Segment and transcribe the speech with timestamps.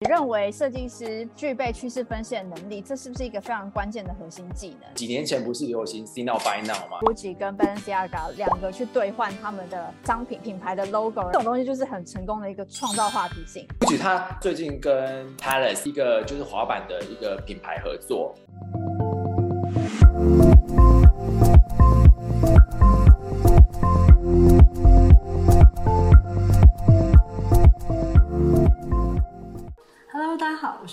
[0.00, 4.94] 你认为设计师具备趋势分析的能力，这是不是一个非常关键的核心技能？
[4.94, 13.66] 几年前不是流行 See Now Buy Now 吗？GUCCI 跟 Balenciaga 两个去兑换他们的商品品牌的 logo，这种东西就是很成功的一个创造话题性。
[13.80, 18.36] GUCCI 他最近跟 Palace 一个就是滑板的一个品牌合作。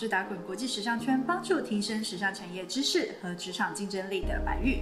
[0.08, 4.82] 打滚国际时尚圈，帮助提升时尚产业知识和职场竞争力的白玉。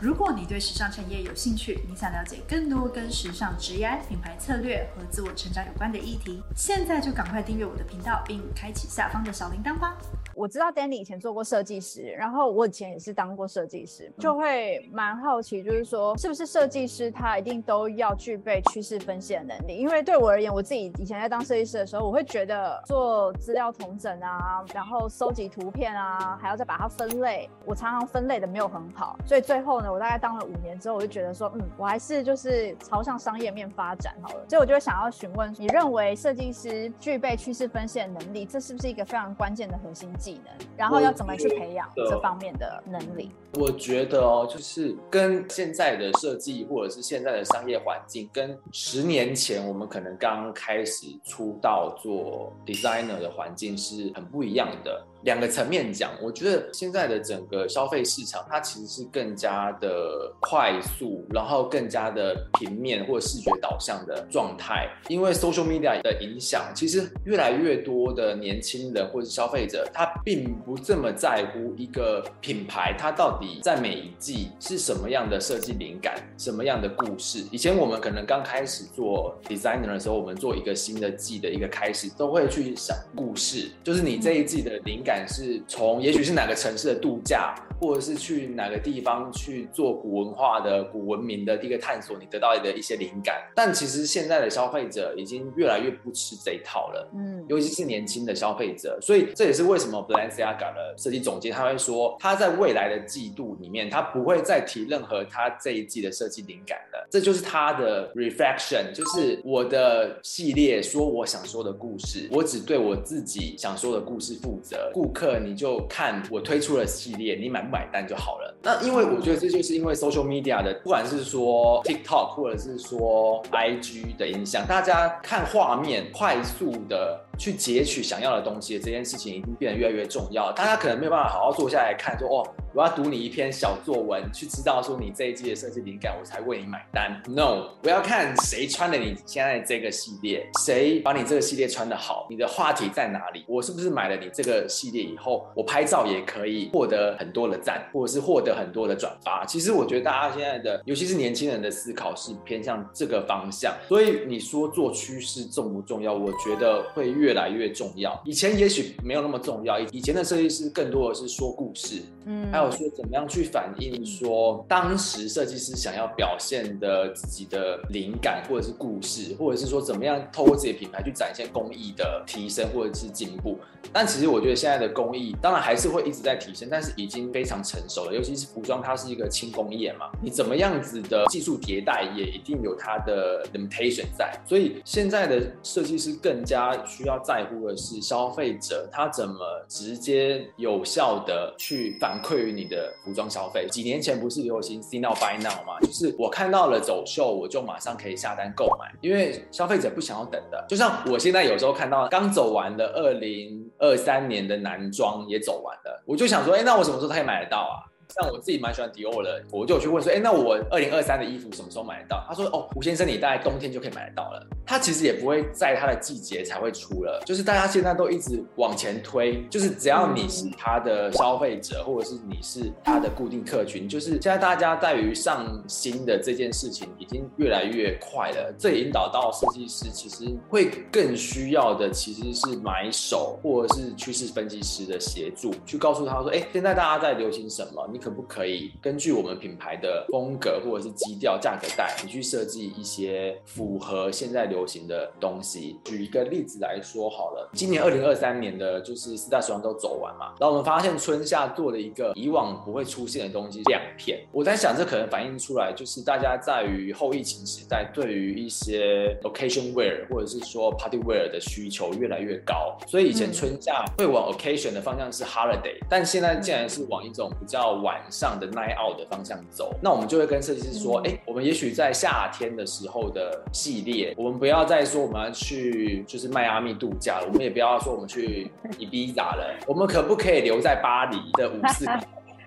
[0.00, 9.96] 如果你对时尚产业有兴趣，你想了解更多跟时尚、职业、品牌策略和自我成长有关的议题，现在就赶快订阅我的频道，并开启下方的小铃铛吧。
[10.38, 19.76] 我知道 Danny 以前做过设计师，然后我以前也是当过设计师，就会蛮好奇，就是说是不是设计师他一定都要具备趋势分析的能力？
[19.76, 34.44] 因为对我而言，我自己以前在当设计师的时候，我会觉得做资料统整啊，然后收集图片啊，还要再把它分类，我常常分类的没有很好，所以最后呢，我大概当了五年之后，我就觉得说，嗯，我还是就是朝向商业面发展好了。
[34.48, 40.27] 所以我就会想要询问，你认为设计师具备趋势分析的能力，这是不是一个非常关键的核心技？
[40.28, 43.30] 技能，然后要怎么去培养这方面的能力？
[43.54, 55.02] 我觉得哦，就是跟现在的设计或者是现在的商业环境，跟十年前我们可能刚开始出道做 designer 的环境是很不一样的。
[55.28, 64.88] 两个层面讲，我觉得现在的整个消费市场，它其实是更加的快速，然后更加的平面或视觉导向的状态。
[65.08, 77.44] 因为 social media 的影响，其实越来越多的年轻人或者消费者，他并不这么在乎一个品牌，它到底在每一季是什么样的设计灵感，什么样的故事。
[77.52, 85.02] 以前我们可能刚开始做 designer 的时候，我们做一个新的季的一个开始，都会去想故事，就是你这一季的灵。
[85.08, 87.54] 感是从，也许是哪个城市的度假。
[87.80, 93.36] 或者是去哪个地方去做古文化的、古文明的第一个探索，你得到的一些灵感。
[93.54, 98.98] 但其实现在的消费者已经越来越不吃这一套了，嗯，尤其是年轻的消费者。
[99.00, 106.87] 所以这也是为什么 Balenciaga 的设计总监他会说，他在未来的季度里面，他不会再提任何他这一季的设计灵感了。
[107.08, 114.90] 这就是他的 reflection，就是我的系列说我想说的故事，我只对我自己想说的故事负责。
[114.92, 117.78] 顾客你就看我推出了系列，你买不。
[117.78, 118.52] 买单就好了。
[118.60, 127.24] 那因为我觉得这就是因为 social media 的，不管是说 TikTok 或者是说 IG 的影响，大家看画面快速的。
[127.38, 130.50] 去截取想要的东西，这件事情已经变得越来越重要。
[130.50, 132.44] 大家可能没有办法好好坐下来看，说哦，
[132.78, 137.20] 我要读你一篇小作文，去知道说你这一季的设计灵感，我才为你买单。
[137.26, 143.44] No，我要看谁穿了你现在这个系列，谁把你这个系列穿的好，你的话题在哪里？
[143.48, 149.44] 我是不是买了你这个系列以后，我拍照也可以获得很多的赞，或者是获得很多的转发？
[149.44, 153.74] 其实我觉得大家现在的，尤其是年轻人的思考是偏向这个方向。
[153.88, 156.14] 所以你说做趋势重不重要？
[156.14, 157.28] 我觉得会越。
[157.28, 158.18] 越来越重要。
[158.24, 159.78] 以前也许没有那么重要。
[159.78, 173.58] 以前的设计师更多的是说故事，嗯，还有说怎么样去反映说当时设计师想要表现的自己的灵感或者是故事，或者是说怎么样透过自己的品牌去展现工艺的提升或者是进步。
[173.92, 178.14] 但其实我觉得现在的工艺当然还是会一直在提升，但是已经非常成熟了。
[178.14, 184.36] 尤其是服装，它是一个轻工业嘛，你怎么样子的技术迭代也一定有它的 limitation 在。
[184.44, 187.18] 所以现在的设计师更加需要。
[187.28, 189.34] 在乎的是消费者他怎么
[189.68, 193.66] 直接有效的去反馈你的服装消费。
[193.70, 195.78] 几年前不是流行 See Now Buy Now 吗？
[195.80, 200.64] 就是我看到了走秀，我就马上可以下单购买，因为消费者不想要等的。
[200.68, 207.87] 就像我现在有时候看到刚走完的二零二三年的男装也走完了，我就想说，哎，那我什么时候可以买得到啊？
[208.14, 212.24] 像我自己蛮喜欢迪奥的，我就有去问说，哎，那我二零二三的衣服什么时候买得到？
[212.26, 214.46] 他说，哦，吴先生，你大概冬天就可以买得到了。
[214.66, 228.54] 他其实也不会在它的季节才会出了，就是大家现在都一直往前推，就是只要你是他的消费者，或者是你是他的固定客群，就是现在大家在于上新的这件事情已经越来越快了。
[228.58, 237.88] 这也引导到设计师其实会更需要的其实是买手或者是趋势分析师的协助，去告诉他说，哎，现在大家在流行什么？
[237.90, 245.76] 你你可不可以根据我们品牌的风格或者是基调、价格带，你去设计一些符合现在流行的东西？
[245.84, 254.24] 举一个例子来说好了，今年二零二三年的就是四大时装周走完嘛，然后我们发现春夏做了一个以往不会出现的东西，亮片。
[254.30, 281.86] 我在想，这可能反映出来就是大家在于后疫情时代，对于一些 occasion wear 或者是说 party wear 的需求越来越高，所以以前春夏会往 occasion 的方向是 holiday，但现在竟然是往一种比较晚上的 night out 的方向走，那我们就会跟设计师说，哎，我们也许在夏天的时候的系列，我们不要再说我们要去就是迈阿密度假了，我们也不要说我们去 Ibiza 了，我们可不可以留在巴黎的五四？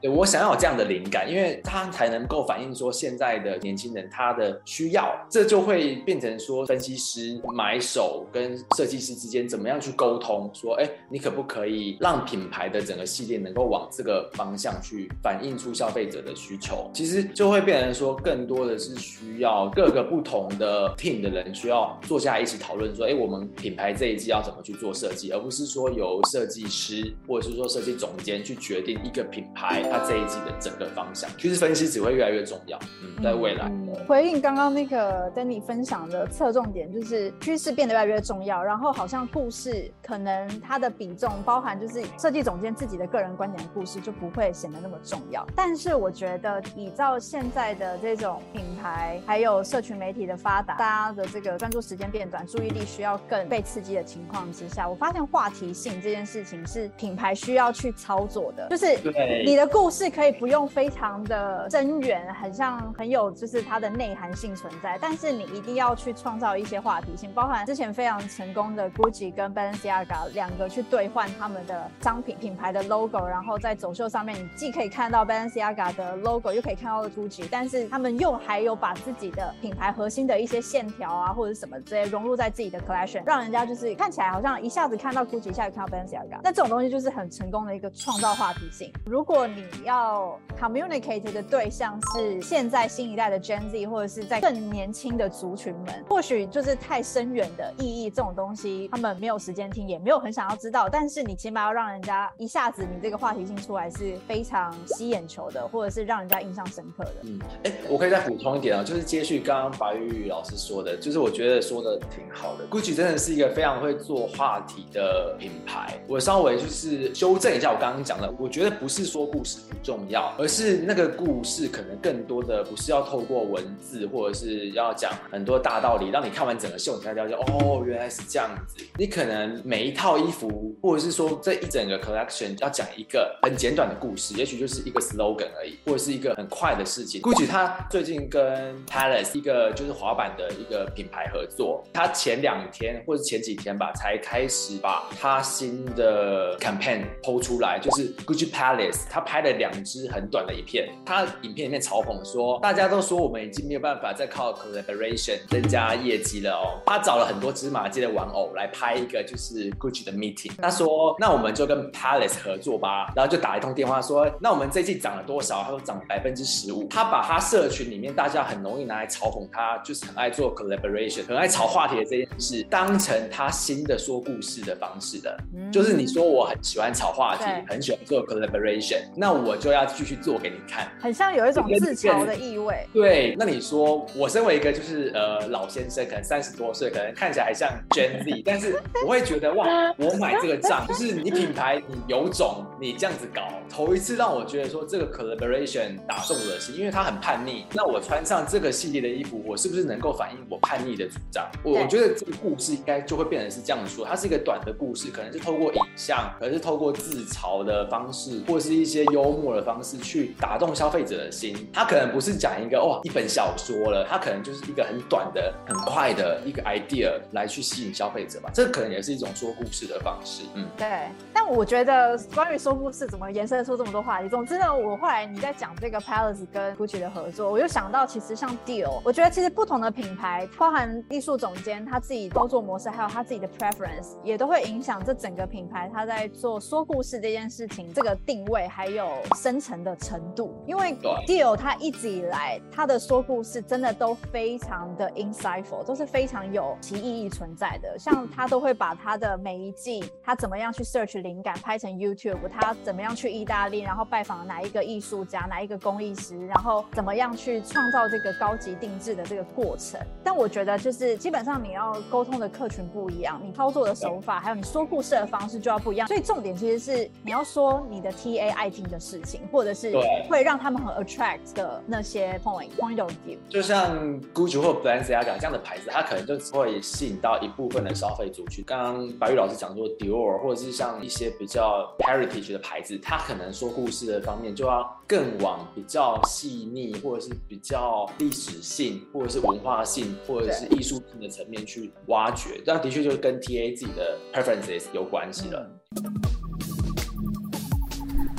[0.02, 16.90] 对我想要有这样的灵感，因为它才能够反映说现在的年轻人他的需要，这就会变成说分析师、买手跟设计师之间怎么样去沟通，说，哎，你可不可以让品牌的整个系列能够往这个方向去反映出消费者的需求？
[16.94, 29.91] 其实就会变成说，更多的是需要各个不同的 team 的人需要坐下来一起讨论，说，哎，我们品牌这一季要怎么去做设计，而不是说由设计师或者是说设计总监去决定一个品牌。
[29.92, 32.80] 它这一季的整个方向，趋势分析只会越来越重要。
[33.04, 33.70] 嗯，在未来，
[34.08, 38.64] 回应刚刚那个 Danny 分享的侧重点，就是趋势变得越来越重要。
[38.64, 45.46] 然后好像故事可能它的比重包含就是设计总监自己的个人观点的故事就不会显得那么重要。
[45.54, 58.98] 但是我觉得，依照现在的这种品牌还有社群媒体的发达，大家的这个专注时间变短，注意力需要更被刺激的情况之下，我发现话题性这件事情是品牌需要去操作的，就是
[59.46, 59.81] 你的故。
[59.82, 88.94] 故事可以不用非常的深远，很像很有就是它的内涵性存在，但是你一定要去创造一些话题性，包含之前非常成功的 Gucci 跟 Balenciaga 两个去兑换他们的商品品牌的 logo，然后在走秀上面，你既可以看到 Balenciaga 的 logo，又可以看到 Gucci，但是他们又还有把自己的品牌核心的一些线条啊或者什么这些融入在自己的 collection，让人家就是看起来好像一下子看到 Gucci，一下子看到 Balenciaga，那这种东西就是很成功的一个创造话题性。
[89.08, 100.88] 如果你要 communicate 的对象是现在新一代的 Gen Z，或者是在更年轻的族群们，或许就是太深远的意义这种东西，他们没有时间听，也没有很想要知道。
[100.90, 107.16] 但是你起码要让人家一下子你这个话题性出来是非常吸眼球的，或者是让人家印象深刻的。
[107.24, 112.68] 嗯，哎，我可以再补充一点啊，就是接续刚刚白玉老师说的，就是我觉得说的挺好的。
[112.68, 116.00] Gucci 真的是一个非常会做话题的品牌。
[116.08, 128.84] 我稍微就是修正一下我刚刚讲的，我觉得不是说故事不重要，而是那个故事可能更多的不是要透过文字，或者是要讲很多大道理，让你看完整个秀你才了解哦，原来是这样子。
[128.98, 137.22] 你可能每一套衣服，或者是说这一整个 collection 要讲一个很简短的故事，也许就是一个 slogan 而已，或者是一个很快的事情。
[137.22, 150.90] Gucci 他最近跟 Palace 一个就是滑板的一个品牌合作，他前两天或者前几天吧，才开始把他新的 campaign 抛出来，就是 Gucci Palace，他拍了两支很短的影片。
[151.06, 156.82] 他影片里面嘲讽说，大家都说我们已经没有办法再靠 collaboration 增加业绩了哦。
[156.86, 160.52] 他找了很多芝麻街的玩偶来拍一个就是 Gucci 的 meeting。
[160.62, 163.12] 他说，那我们就跟 Palace 合作吧。
[163.16, 165.64] 然后就打一通电话说，那我们这季涨了多少？
[165.64, 166.88] 他说涨百分之十五。
[166.90, 175.38] 他把他社群里面大家很容易拿来嘲讽他，就是很爱做 collaboration，很爱炒话题的这件事，当成他新的说故事的方式的。
[175.72, 180.92] 就是你说我很喜欢炒话题，很喜欢做 collaboration，那我就要继续做给你看。
[181.00, 182.88] 很像有一种自嘲的意味。
[182.94, 189.66] 对，那你说我身为一个就是呃老先生，可能三十多岁，可能看起来还像 Gen Z， 但是我会觉得哇，
[189.98, 197.66] 我买这个账，就是你品牌你有种，你这样子搞，头一次让我觉得说这个 collaboration 打动我的心，因为它很叛逆。
[197.74, 201.46] 那我穿上这个系列的衣服，我是不是能够反映我叛逆的主张？
[201.64, 218.50] 我我觉得这个故事应该就会变成是这样说，它是一个短的故事，可能是透过影像，可能是透过自嘲的方式，或是一些幽默的方式去打动消费者的心，他可能不是讲一个哇一本小说了，他可能就是一个很短的、很快的一个 idea 来去吸引消费者吧。
[218.54, 220.44] 这可能也是一种说故事的方式。
[220.56, 221.08] 嗯，对。
[221.34, 240.54] 但我觉得关于说故事怎么延伸出这么多话题，总之呢，我后来你在讲这个 Palace 跟 Gucci 的合作，我就想到其实像 Deal，我觉得其实不同的品牌，包含艺术总监他自己操作模式，还有他自己的 preference，也都会影响这整个品牌他在做说故事这件事情这个定位，还有深层的程度。
[240.66, 240.96] 因为
[241.28, 247.98] Deal 他一直以来他的说故事真的都非常的 insightful，都是非常有其意义存在的。
[247.98, 260.00] 像他都会把他的每一季，他怎么样去 search 灵感，拍成 YouTube，他怎么样去意大利，然后拜访哪一个艺术家，哪一个工艺师，然后怎么样去创造这个高级定制的这个过程。
[260.24, 266.08] 但我觉得就是基本上你要沟通的客群不一样，你操作的手法，还有你说故事的方式就要不一样。
[266.08, 269.92] 所以重点其实是你要说你的 TA 爱听的事情，或者是
[270.30, 273.38] 会让他们很 attract 的那些 point point of view。
[273.50, 278.64] 就像 Gucci 或 Balenciaga 这样的牌子，它可能就只会吸引到一部分的消费族群。
[278.66, 292.62] 刚刚白玉老师讲说 Dior，或者是像一些比较 heritage 的牌子，它可能说故事的方面就要更往比较细腻，或者是比较历史性，或者是文化性，或者是艺术性的层面去挖掘。
[292.66, 295.68] 那的确就是跟 TA 自己的 preferences 有关系了。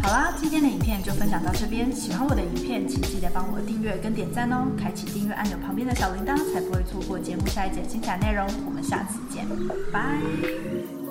[0.02, 1.90] 好啦，今天的影片就分享到这边。
[1.94, 8.44] 喜欢我的影片，请记得帮我订阅跟点赞哦，开启订阅按钮旁边的小铃铛，才不会错过节目下一节精彩内容。
[8.66, 9.46] 我们下次见，
[9.92, 11.01] 拜。